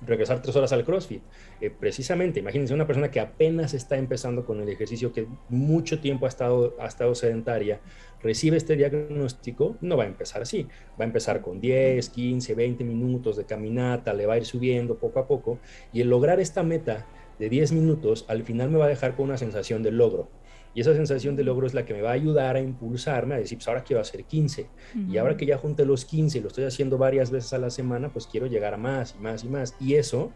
regresar 0.06 0.42
tres 0.42 0.58
horas 0.58 0.74
al 0.74 0.84
CrossFit. 0.84 1.22
Eh, 1.62 1.70
precisamente, 1.70 2.42
imagínense 2.42 2.74
una 2.74 2.86
persona 2.86 3.10
que 3.10 3.22
apenas 3.22 3.74
está 3.74 3.98
empezando 3.98 4.44
con 4.46 4.60
el 4.60 4.68
ejercicio, 4.68 5.14
que 5.14 5.26
mucho 5.48 6.02
tiempo 6.02 6.26
ha 6.26 6.30
estado, 6.30 6.76
ha 6.82 6.88
estado 6.88 7.16
sedentaria, 7.16 7.80
recibe 8.22 8.58
este 8.58 8.76
diagnóstico, 8.76 9.78
no 9.80 9.96
va 9.96 10.04
a 10.04 10.08
empezar 10.08 10.42
así. 10.42 10.68
Va 11.00 11.06
a 11.06 11.08
empezar 11.08 11.42
con 11.42 11.62
10, 11.62 12.10
15, 12.10 12.54
20 12.54 12.84
minutos 12.84 13.38
de 13.38 13.46
caminata, 13.46 14.14
le 14.14 14.26
va 14.26 14.34
a 14.34 14.38
ir 14.38 14.46
subiendo 14.46 14.98
poco 14.98 15.20
a 15.20 15.28
poco 15.28 15.60
y 15.94 16.02
el 16.02 16.10
lograr 16.10 16.42
esta 16.42 16.62
meta 16.62 17.08
de 17.40 17.48
10 17.48 17.72
minutos, 17.72 18.26
al 18.28 18.44
final 18.44 18.70
me 18.70 18.80
va 18.80 18.86
a 18.86 18.90
dejar 18.90 19.16
con 19.16 19.26
una 19.26 19.38
sensación 19.38 19.82
de 19.82 19.92
logro. 19.92 20.41
Y 20.74 20.82
esa 20.82 20.94
sensación 20.94 21.36
de 21.36 21.44
logro 21.44 21.68
es 21.68 21.74
la 21.74 21.86
que 21.86 21.94
me 21.94 22.02
va 22.02 22.12
a 22.12 22.14
ayudar 22.14 22.56
a 22.56 22.62
impulsarme 22.62 23.36
a 23.36 23.38
decir, 23.38 23.58
pues 23.58 23.68
ahora 23.68 23.84
quiero 23.84 24.02
hacer 24.02 24.24
15. 24.24 24.68
Y 25.10 25.18
ahora 25.18 25.36
que 25.36 25.46
ya 25.46 25.58
junté 25.58 25.86
los 25.86 26.06
15 26.06 26.38
y 26.38 26.42
lo 26.42 26.48
estoy 26.48 26.64
haciendo 26.64 26.98
varias 26.98 27.30
veces 27.30 27.52
a 27.54 27.58
la 27.58 27.70
semana, 27.70 28.12
pues 28.14 28.28
quiero 28.28 28.48
llegar 28.48 28.74
a 28.74 28.78
más 28.78 29.16
y 29.18 29.22
más 29.22 29.44
y 29.44 29.50
más. 29.50 29.76
Y 29.80 29.96
eso, 29.96 30.32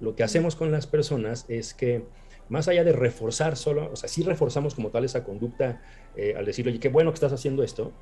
lo 0.00 0.14
que 0.14 0.22
hacemos 0.22 0.54
con 0.54 0.70
las 0.70 0.86
personas 0.86 1.44
es 1.48 1.74
que 1.74 2.04
más 2.48 2.68
allá 2.68 2.84
de 2.84 2.92
reforzar 2.92 3.56
solo, 3.56 3.90
o 3.92 3.96
sea, 3.96 4.08
sí 4.08 4.22
reforzamos 4.22 4.74
como 4.74 4.90
tal 4.90 5.04
esa 5.04 5.24
conducta 5.24 5.80
eh, 6.16 6.34
al 6.36 6.44
decirle, 6.44 6.72
oye, 6.72 6.80
qué 6.80 6.88
bueno 6.88 7.10
que 7.10 7.14
estás 7.14 7.32
haciendo 7.32 7.62
esto, 7.62 7.92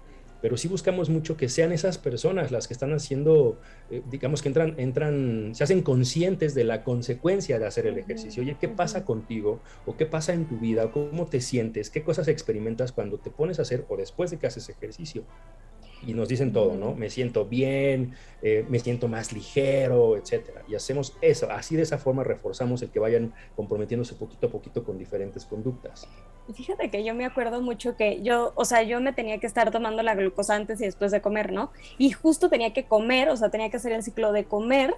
pero 0.40 0.56
sí 0.56 0.68
buscamos 0.68 1.10
mucho 1.10 1.36
que 1.36 1.48
sean 1.48 1.72
esas 1.72 1.98
personas 1.98 2.50
las 2.50 2.68
que 2.68 2.74
están 2.74 2.92
haciendo, 2.92 3.60
eh, 3.90 4.02
digamos 4.10 4.42
que 4.42 4.48
entran, 4.48 4.74
entran, 4.78 5.54
se 5.54 5.64
hacen 5.64 5.82
conscientes 5.82 6.54
de 6.54 6.64
la 6.64 6.84
consecuencia 6.84 7.58
de 7.58 7.66
hacer 7.66 7.86
el 7.86 7.98
ejercicio. 7.98 8.42
Oye, 8.42 8.56
¿qué 8.60 8.68
pasa 8.68 9.04
contigo? 9.04 9.60
¿O 9.86 9.96
qué 9.96 10.06
pasa 10.06 10.32
en 10.32 10.46
tu 10.46 10.58
vida? 10.58 10.90
¿Cómo 10.92 11.26
te 11.26 11.40
sientes? 11.40 11.90
¿Qué 11.90 12.02
cosas 12.02 12.28
experimentas 12.28 12.92
cuando 12.92 13.18
te 13.18 13.30
pones 13.30 13.58
a 13.58 13.62
hacer 13.62 13.84
o 13.88 13.96
después 13.96 14.30
de 14.30 14.38
que 14.38 14.46
haces 14.46 14.68
ejercicio? 14.68 15.24
Y 16.06 16.14
nos 16.14 16.28
dicen 16.28 16.52
todo, 16.52 16.74
¿no? 16.74 16.94
Me 16.94 17.10
siento 17.10 17.44
bien, 17.44 18.14
eh, 18.42 18.64
me 18.68 18.78
siento 18.78 19.08
más 19.08 19.32
ligero, 19.32 20.16
etcétera. 20.16 20.62
Y 20.68 20.74
hacemos 20.74 21.16
eso, 21.20 21.50
así 21.50 21.76
de 21.76 21.82
esa 21.82 21.98
forma 21.98 22.24
reforzamos 22.24 22.82
el 22.82 22.90
que 22.90 22.98
vayan 22.98 23.32
comprometiéndose 23.56 24.14
poquito 24.14 24.46
a 24.46 24.50
poquito 24.50 24.84
con 24.84 24.98
diferentes 24.98 25.44
conductas. 25.44 26.08
Fíjate 26.52 26.90
que 26.90 27.04
yo 27.04 27.14
me 27.14 27.24
acuerdo 27.24 27.60
mucho 27.60 27.96
que 27.96 28.22
yo, 28.22 28.52
o 28.54 28.64
sea, 28.64 28.82
yo 28.82 29.00
me 29.00 29.12
tenía 29.12 29.38
que 29.38 29.46
estar 29.46 29.70
tomando 29.70 30.02
la 30.02 30.14
glucosa 30.14 30.54
antes 30.54 30.80
y 30.80 30.84
después 30.84 31.10
de 31.10 31.20
comer, 31.20 31.52
¿no? 31.52 31.70
Y 31.98 32.12
justo 32.12 32.48
tenía 32.48 32.72
que 32.72 32.84
comer, 32.84 33.28
o 33.28 33.36
sea, 33.36 33.50
tenía 33.50 33.70
que 33.70 33.76
hacer 33.76 33.92
el 33.92 34.02
ciclo 34.02 34.32
de 34.32 34.44
comer 34.44 34.94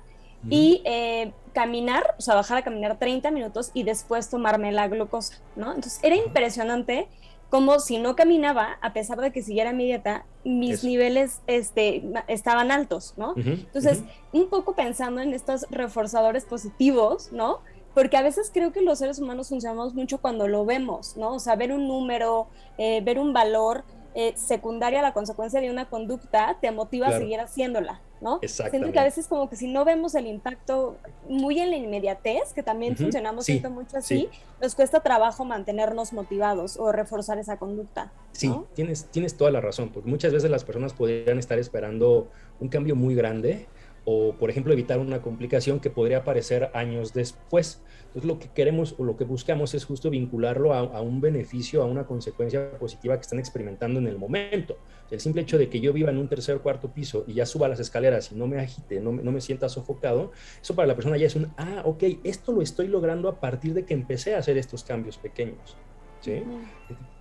y 0.49 0.81
eh, 0.87 1.33
caminar, 1.53 2.15
o 2.19 2.23
sea, 2.23 2.35
bajar 2.35 2.59
a 2.59 2.63
caminar 2.63 2.99
30 2.99 3.31
minutos 3.31 3.71
y 3.75 3.83
después 3.83 4.31
tomarme 4.31 4.73
la 4.73 4.89
glucosa, 4.89 5.39
¿no? 5.55 5.75
Entonces 5.75 6.01
era 6.03 6.17
impresionante 6.17 7.09
como 7.51 7.81
si 7.81 7.99
no 7.99 8.15
caminaba, 8.15 8.79
a 8.81 8.93
pesar 8.93 9.21
de 9.21 9.33
que 9.33 9.43
siguiera 9.43 9.73
mi 9.73 9.85
dieta, 9.85 10.25
mis 10.45 10.85
niveles 10.85 11.41
este, 11.49 12.05
estaban 12.29 12.71
altos, 12.71 13.15
¿no? 13.17 13.35
Entonces, 13.37 14.05
un 14.33 14.49
poco 14.49 14.75
pensando 14.75 15.21
en 15.21 15.35
estos 15.35 15.67
reforzadores 15.69 16.45
positivos, 16.45 17.33
¿no? 17.33 17.59
Porque 17.93 18.17
a 18.17 18.23
veces 18.23 18.53
creo 18.55 18.73
que 18.73 18.83
los 18.83 19.01
seres 19.01 19.19
humanos 19.19 19.49
funcionamos 19.49 19.95
mucho 19.95 20.19
cuando 20.19 20.47
lo 20.47 20.65
vemos, 20.65 21.17
¿no? 21.17 21.35
O 21.35 21.39
sea, 21.41 21.57
ver 21.57 21.73
un 21.73 21.89
número, 21.89 22.47
eh, 22.79 23.01
ver 23.03 23.19
un 23.19 23.33
valor 23.33 23.85
eh, 24.15 24.33
secundario 24.37 25.01
a 25.01 25.03
la 25.03 25.13
consecuencia 25.13 25.61
de 25.61 25.71
una 25.71 25.89
conducta 25.89 26.57
te 26.61 26.71
motiva 26.71 27.09
a 27.09 27.19
seguir 27.19 27.41
haciéndola, 27.41 28.01
¿no? 28.21 28.41
Siento 28.43 28.93
que 28.93 28.99
a 28.99 29.05
veces 29.05 29.27
como 29.27 29.49
que 29.49 29.57
si 29.57 29.69
no 29.69 29.85
vemos 29.85 30.15
el 30.15 30.27
impacto 30.27 30.97
muy 31.29 31.59
en 31.59 31.71
la 31.71 31.77
inmediatez, 31.77 32.53
que 32.55 32.63
también 32.63 32.97
funcionamos 32.97 33.47
mucho 33.71 33.97
así, 33.97 34.29
nos 34.61 34.75
cuesta 34.75 35.01
trabajo 35.01 35.45
mantenernos 35.45 36.13
motivados 36.13 36.77
o 36.77 36.93
reforzar 36.93 37.39
esa 37.39 37.57
conducta. 37.57 38.13
Sí, 38.33 38.53
tienes, 38.75 39.07
tienes 39.07 39.37
toda 39.37 39.51
la 39.51 39.61
razón, 39.61 39.91
porque 39.91 40.09
muchas 40.09 40.33
veces 40.33 40.51
las 40.51 40.65
personas 40.65 40.93
podrían 40.93 41.39
estar 41.39 41.59
esperando 41.59 42.29
un 42.61 42.69
cambio 42.69 42.95
muy 42.95 43.15
grande 43.15 43.67
o, 44.05 44.35
por 44.35 44.51
ejemplo, 44.51 44.73
evitar 44.73 44.99
una 44.99 45.23
complicación 45.23 45.81
que 45.81 45.91
podría 45.91 46.19
aparecer 46.19 46.71
años 46.75 47.13
después. 47.13 47.83
Entonces, 48.07 48.25
lo 48.25 48.39
que 48.39 48.49
queremos 48.49 48.95
o 48.99 49.05
lo 49.05 49.17
que 49.17 49.25
buscamos 49.25 49.75
es 49.75 49.85
justo 49.85 50.11
vincularlo 50.11 50.75
a, 50.75 51.01
un 51.01 51.21
beneficio, 51.21 51.83
a 51.83 51.87
una 51.87 52.07
consecuencia 52.07 52.73
positiva 52.79 53.17
que 53.17 53.23
están 53.23 53.39
experimentando 53.39 54.01
en 54.01 54.07
el 54.07 54.19
momento. 54.19 54.79
El 55.11 55.21
simple 55.21 55.43
hecho 55.43 55.59
de 55.59 55.69
que 55.69 55.81
yo 55.81 55.93
viva 55.93 56.11
en 56.11 56.19
un 56.19 56.29
tercer 56.29 56.57
o 56.57 56.63
cuarto 56.63 56.93
piso 56.93 57.25
y 57.27 57.35
ya 57.35 57.47
suba 57.47 57.69
las 57.69 57.81
escaleras 57.81 58.33
y 58.33 58.35
no 58.35 58.47
me 58.47 58.59
agite, 58.59 59.01
no, 59.01 59.13
no 59.13 59.33
me 59.33 59.41
sienta 59.41 59.69
sofocado, 59.69 60.33
eso 60.61 60.75
para 60.75 60.89
la 60.89 60.95
persona 60.95 61.17
ya 61.17 61.27
es 61.27 61.37
un, 61.37 61.53
ah, 61.57 61.83
ok, 61.85 62.03
esto 62.25 62.53
lo 62.53 62.63
estoy 62.63 62.89
logrando 62.89 63.29
a 63.29 63.41
partir 63.41 63.75
de 63.75 63.85
que 63.85 63.95
empecé 63.95 64.35
a 64.35 64.39
hacer 64.39 64.57
estos 64.59 64.85
cambios 64.85 65.19
pequeños. 65.19 65.77
¿Sí? 66.21 66.43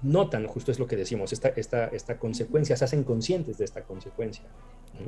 Notan, 0.02 0.48
justo 0.48 0.72
es 0.72 0.80
lo 0.80 0.88
que 0.88 0.96
decimos, 0.96 1.34
esta, 1.34 1.50
esta, 1.50 1.88
esta 1.88 2.18
consecuencia, 2.18 2.76
se 2.78 2.86
hacen 2.86 3.04
conscientes 3.04 3.58
de 3.58 3.66
esta 3.66 3.84
consecuencia. 3.84 4.46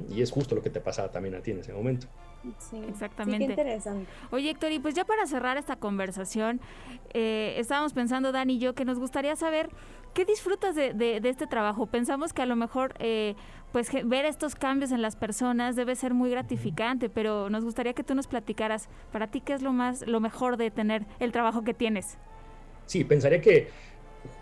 Y 0.10 0.22
es 0.22 0.32
justo 0.32 0.56
lo 0.56 0.62
que 0.62 0.70
te 0.70 0.80
pasaba 0.80 1.12
también 1.12 1.36
a 1.36 1.42
ti 1.42 1.52
en 1.52 1.60
ese 1.60 1.74
momento. 1.74 2.08
Sí, 2.60 2.82
exactamente. 2.88 3.46
qué 3.46 3.52
interesante. 3.52 4.10
Oye, 4.32 4.50
Héctor, 4.50 4.72
y 4.72 4.80
pues 4.80 4.96
ya 4.96 5.06
para 5.06 5.26
cerrar 5.28 5.58
esta 5.58 5.76
conversación, 5.76 6.60
eh, 7.14 7.56
estábamos 7.58 7.94
pensando, 7.94 8.32
Dani 8.32 8.56
y 8.56 8.60
yo, 8.60 8.74
que 8.74 8.86
nos 8.86 9.00
gustaría 9.00 9.36
saber 9.36 9.70
qué 10.14 10.26
disfrutas 10.26 10.76
de, 10.76 10.94
de, 10.94 11.30
este 11.30 11.48
trabajo. 11.48 11.88
Pensamos 11.88 12.34
que 12.34 12.42
a 12.42 12.46
lo 12.46 12.56
mejor, 12.56 12.96
eh, 13.00 13.36
pues 13.72 13.90
ver 14.06 14.26
estos 14.26 14.56
cambios 14.56 14.92
en 14.92 15.02
las 15.02 15.16
personas 15.16 15.76
debe 15.76 15.96
ser 15.96 16.14
muy 16.14 16.30
gratificante, 16.30 17.10
pero 17.10 17.50
nos 17.50 17.64
gustaría 17.64 17.94
que 17.94 18.04
tú 18.04 18.16
nos 18.16 18.28
platicaras, 18.28 18.90
para 19.12 19.28
ti, 19.28 19.42
qué 19.42 19.54
es 19.54 19.62
lo 19.62 19.72
más, 19.72 20.06
lo 20.08 20.20
mejor 20.20 20.58
de 20.58 20.72
tener 20.72 21.06
el 21.20 21.32
trabajo 21.32 21.64
que 21.64 21.74
tienes. 21.74 22.18
Sí, 22.86 23.04
pensaría 23.06 23.42
que 23.42 23.72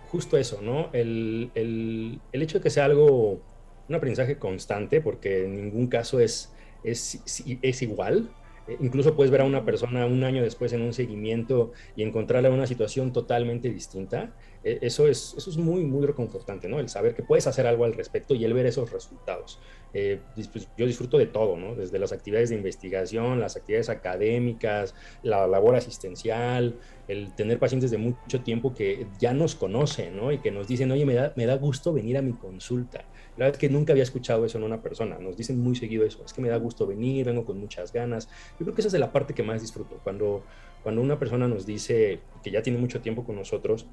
justo 0.02 0.38
eso, 0.38 0.62
¿no? 0.62 0.92
El, 0.94 1.52
el, 1.56 2.24
el 2.32 2.42
hecho 2.42 2.60
de 2.60 2.64
que 2.64 2.70
sea 2.72 2.86
algo, 2.86 3.48
un 3.88 3.96
aprendizaje 3.96 4.40
constante, 4.40 5.02
porque 5.02 5.46
en 5.46 5.56
ningún 5.56 5.88
caso 5.90 6.20
es, 6.20 6.56
es, 6.84 7.24
es 7.26 7.82
igual, 7.82 8.36
eh, 8.68 8.78
incluso 8.82 9.16
puedes 9.16 9.32
ver 9.32 9.42
a 9.42 9.46
una 9.46 9.66
persona 9.66 10.06
un 10.08 10.24
año 10.24 10.44
después 10.44 10.74
en 10.74 10.82
un 10.82 10.94
seguimiento 10.94 11.74
y 11.96 12.04
encontrarla 12.04 12.50
en 12.50 12.56
una 12.56 12.68
situación 12.68 13.14
totalmente 13.14 13.70
distinta. 13.70 14.36
Eh, 14.64 14.80
eso 14.82 15.08
es, 15.08 15.36
eso 15.38 15.50
es 15.50 15.58
muy, 15.58 15.84
muy 15.86 16.06
reconfortante, 16.06 16.68
¿no? 16.68 16.80
El 16.80 16.90
saber 16.90 17.16
que 17.16 17.24
puedes 17.24 17.48
hacer 17.48 17.66
algo 17.66 17.86
al 17.86 17.94
respecto 17.94 18.36
y 18.36 18.44
el 18.44 18.54
ver 18.54 18.66
esos 18.66 18.92
resultados. 18.92 19.60
Eh, 19.94 20.20
pues, 20.52 20.68
yo 20.78 20.86
disfruto 20.86 21.18
de 21.18 21.26
todo, 21.26 21.58
¿no? 21.58 21.76
Desde 21.76 21.98
las 21.98 22.12
actividades 22.12 22.50
de 22.50 22.56
investigación, 22.56 23.40
las 23.40 23.56
actividades 23.56 23.90
académicas, 23.90 24.94
la 25.24 25.48
labor 25.48 25.76
asistencial, 25.76 26.76
el 27.08 27.34
tener 27.34 27.58
pacientes 27.58 27.90
de 27.90 27.98
mucho 27.98 28.42
tiempo 28.42 28.74
que 28.76 29.08
ya 29.20 29.34
nos 29.34 29.56
conocen, 29.56 30.16
¿no? 30.16 30.32
Y 30.32 30.40
que 30.40 30.52
nos 30.52 30.68
dicen, 30.68 30.92
oye, 30.92 31.06
me 31.06 31.16
da, 31.16 31.34
me 31.36 31.46
da 31.46 31.56
gusto 31.56 31.94
venir 31.94 32.18
a 32.18 32.22
mi 32.22 32.34
consulta. 32.34 33.06
La 33.38 33.46
verdad 33.46 33.56
es 33.56 33.60
que 33.60 33.70
nunca 33.70 33.94
había 33.94 34.04
escuchado 34.04 34.46
eso 34.46 34.58
en 34.58 34.66
una 34.66 34.82
persona. 34.82 35.18
Nos 35.18 35.38
dicen 35.38 35.60
muy 35.60 35.76
seguido 35.76 36.06
eso. 36.06 36.22
Es 36.26 36.34
que 36.34 36.42
me 36.42 36.50
da 36.50 36.58
gusto 36.58 36.86
venir, 36.86 37.26
vengo 37.26 37.46
con 37.46 37.58
muchas 37.58 37.94
ganas. 37.94 38.28
Yo 38.60 38.66
creo 38.66 38.76
que 38.76 38.82
esa 38.82 38.90
es 38.90 39.00
la 39.00 39.14
parte 39.14 39.34
que 39.34 39.44
más 39.44 39.62
disfruto. 39.62 40.00
Cuando, 40.04 40.44
cuando 40.84 41.02
una 41.02 41.18
persona 41.18 41.48
nos 41.48 41.66
dice 41.66 42.20
que 42.44 42.52
ya 42.52 42.62
tiene 42.62 42.78
mucho 42.80 43.00
tiempo 43.00 43.24
con 43.24 43.38
nosotros, 43.38 43.88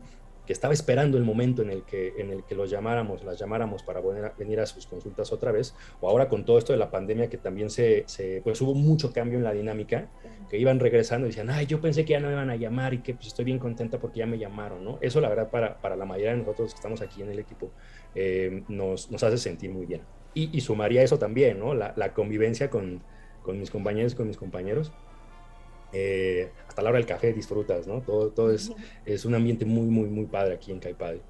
que 0.47 0.53
estaba 0.53 0.73
esperando 0.73 1.19
el 1.19 1.25
momento 1.25 1.63
en 1.63 1.71
el 1.71 1.83
que, 1.83 2.15
en 2.19 2.31
el 2.31 2.45
que 2.45 2.55
los 2.55 2.71
llamáramos, 2.71 3.25
las 3.25 3.39
llamáramos 3.39 3.83
para 3.83 4.01
venir 4.39 4.61
a, 4.61 4.67
sus 4.67 4.87
consultas 4.87 5.33
otra 5.33 5.53
vez, 5.53 5.75
o 6.01 6.09
ahora 6.09 6.29
con 6.29 6.45
todo 6.45 6.59
esto 6.59 6.73
de 6.73 6.79
la 6.79 6.91
pandemia 6.91 7.29
que 7.29 7.37
también 7.37 7.71
se, 7.71 8.05
se, 8.07 8.41
pues 8.43 8.61
hubo 8.61 8.75
mucho 8.75 9.13
cambio 9.13 9.39
en 9.39 9.45
la 9.45 9.53
dinámica, 9.53 10.09
que 10.49 10.59
iban 10.59 10.79
regresando 10.79 11.27
y 11.27 11.31
decían, 11.31 11.51
ay, 11.51 11.67
yo 11.67 11.81
pensé 11.81 12.05
que 12.05 12.13
ya 12.13 12.21
no 12.21 12.29
me 12.29 12.35
iban 12.35 12.51
a 12.51 12.57
llamar 12.57 12.95
y 12.95 12.99
que 12.99 13.15
pues 13.15 13.27
estoy 13.27 13.45
bien 13.45 13.59
contenta 13.59 13.99
porque 13.99 14.21
ya 14.21 14.27
me 14.27 14.39
llamaron, 14.39 14.85
¿no? 14.85 14.99
Eso 15.01 15.21
la 15.21 15.29
verdad 15.29 15.51
para, 15.51 15.79
para 15.81 15.97
la 15.97 16.05
mayoría 16.05 16.33
de 16.33 16.39
nosotros 16.39 16.73
que 16.73 16.77
estamos 16.77 17.01
aquí 17.03 17.23
en 17.23 17.31
el 17.31 17.39
equipo 17.39 17.73
eh, 18.15 18.63
nos, 18.69 19.11
nos, 19.11 19.23
hace 19.23 19.39
sentir 19.39 19.71
muy 19.71 19.87
bien. 19.87 20.03
Y, 20.35 20.57
y 20.57 20.61
sumaría 20.61 21.03
eso 21.03 21.19
también, 21.19 21.59
¿no? 21.59 21.75
La, 21.75 21.93
la 21.97 22.13
convivencia 22.13 22.71
con, 22.71 23.03
con 23.43 23.59
mis 23.59 23.71
compañeros, 23.71 24.15
con 24.15 24.27
mis 24.27 24.37
compañeros, 24.37 24.93
eh, 25.93 26.51
hasta 26.69 26.83
la 26.83 26.91
hora 26.91 26.99
del 26.99 27.07
café 27.07 27.33
disfrutas, 27.33 27.87
¿no? 27.87 28.01
Todo, 28.01 28.31
todo 28.31 28.51
es, 28.53 28.73
es 29.05 29.25
un 29.25 29.35
ambiente 29.35 29.65
muy, 29.65 29.87
muy, 29.87 30.09
muy 30.09 30.27
padre 30.27 30.55
aquí 30.55 30.73
en 30.73 30.81
Caipadi. 30.81 31.21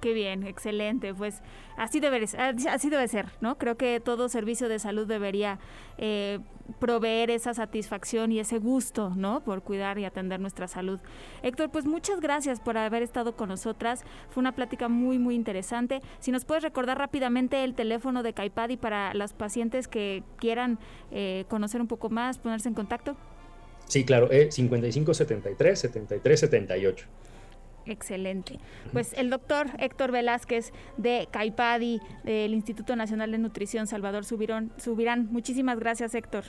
Qué 0.00 0.12
bien, 0.12 0.46
excelente. 0.46 1.14
Pues 1.14 1.42
así 1.76 2.00
debe, 2.00 2.24
así 2.24 2.90
debe 2.90 3.08
ser, 3.08 3.26
¿no? 3.40 3.56
Creo 3.58 3.76
que 3.76 3.98
todo 3.98 4.28
servicio 4.28 4.68
de 4.68 4.78
salud 4.78 5.06
debería 5.06 5.58
eh, 5.96 6.38
proveer 6.78 7.30
esa 7.30 7.54
satisfacción 7.54 8.30
y 8.30 8.38
ese 8.38 8.58
gusto, 8.58 9.14
¿no? 9.16 9.40
Por 9.40 9.62
cuidar 9.62 9.98
y 9.98 10.04
atender 10.04 10.38
nuestra 10.38 10.68
salud. 10.68 11.00
Héctor, 11.42 11.70
pues 11.70 11.86
muchas 11.86 12.20
gracias 12.20 12.60
por 12.60 12.76
haber 12.76 13.02
estado 13.02 13.36
con 13.36 13.48
nosotras. 13.48 14.04
Fue 14.28 14.42
una 14.42 14.52
plática 14.52 14.88
muy, 14.88 15.18
muy 15.18 15.34
interesante. 15.34 16.02
Si 16.18 16.30
nos 16.30 16.44
puedes 16.44 16.62
recordar 16.62 16.98
rápidamente 16.98 17.64
el 17.64 17.74
teléfono 17.74 18.22
de 18.22 18.34
Caipadi 18.34 18.76
para 18.76 19.14
las 19.14 19.32
pacientes 19.32 19.88
que 19.88 20.22
quieran 20.36 20.78
eh, 21.10 21.46
conocer 21.48 21.80
un 21.80 21.88
poco 21.88 22.10
más, 22.10 22.38
ponerse 22.38 22.68
en 22.68 22.74
contacto. 22.74 23.16
Sí, 23.86 24.04
claro, 24.04 24.30
eh, 24.30 24.50
5573 24.50 25.78
7378. 25.78 27.06
Excelente. 27.86 28.58
Pues 28.92 29.12
el 29.12 29.30
doctor 29.30 29.68
Héctor 29.78 30.10
Velázquez 30.10 30.72
de 30.96 31.28
CAIPADI, 31.30 32.00
del 32.24 32.52
Instituto 32.52 32.96
Nacional 32.96 33.30
de 33.30 33.38
Nutrición 33.38 33.86
Salvador 33.86 34.24
Subirón, 34.24 34.72
Subirán. 34.76 35.28
Muchísimas 35.30 35.78
gracias, 35.78 36.14
Héctor. 36.14 36.44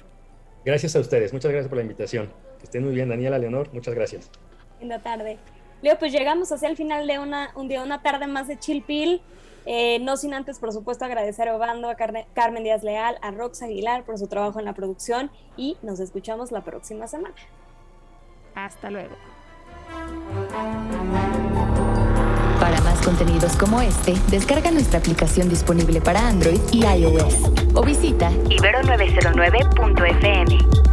Gracias 0.65 0.95
a 0.95 0.99
ustedes. 0.99 1.33
Muchas 1.33 1.51
gracias 1.51 1.69
por 1.69 1.77
la 1.77 1.83
invitación. 1.83 2.29
Que 2.57 2.65
estén 2.65 2.83
muy 2.83 2.95
bien, 2.95 3.09
Daniela, 3.09 3.37
Leonor. 3.37 3.71
Muchas 3.71 3.93
gracias. 3.93 4.31
Linda 4.79 4.99
tarde. 4.99 5.37
Leo, 5.81 5.97
pues 5.99 6.11
llegamos 6.11 6.51
hacia 6.51 6.69
el 6.69 6.75
final 6.75 7.05
de 7.05 7.19
una, 7.19 7.51
un 7.55 7.67
día, 7.67 7.83
una 7.83 8.01
tarde 8.01 8.25
más 8.25 8.47
de 8.47 8.57
Chilpil. 8.57 9.21
Eh, 9.69 9.99
no 9.99 10.15
sin 10.15 10.33
antes, 10.33 10.59
por 10.59 10.71
supuesto, 10.71 11.03
agradecer 11.03 11.49
a 11.49 11.55
Obando, 11.55 11.89
a 11.89 11.95
Carmen 11.95 12.63
Díaz 12.63 12.83
Leal, 12.83 13.17
a 13.21 13.31
Rox 13.31 13.61
Aguilar 13.61 14.05
por 14.05 14.17
su 14.17 14.27
trabajo 14.27 14.59
en 14.59 14.65
la 14.65 14.71
producción 14.71 15.29
y 15.57 15.75
nos 15.81 15.99
escuchamos 15.99 16.53
la 16.53 16.61
próxima 16.61 17.05
semana. 17.07 17.35
Hasta 18.55 18.89
luego. 18.89 19.13
Para 22.61 22.79
más 22.81 23.01
contenidos 23.01 23.57
como 23.57 23.81
este, 23.81 24.13
descarga 24.29 24.71
nuestra 24.71 24.99
aplicación 24.99 25.49
disponible 25.49 25.99
para 25.99 26.25
Android 26.25 26.61
y 26.71 26.85
iOS 26.85 27.51
o 27.75 27.83
visita 27.83 28.31
ibero909.fm. 28.31 30.86